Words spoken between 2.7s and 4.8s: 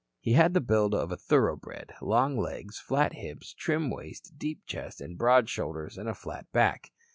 flat hips, trim waist, deep